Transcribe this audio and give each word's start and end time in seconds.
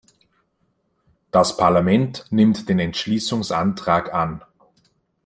Das 1.29 1.57
Parlament 1.57 2.25
nimmt 2.31 2.67
den 2.69 2.79
Entschließungsanstrag 2.79 4.11
an. 4.11 4.43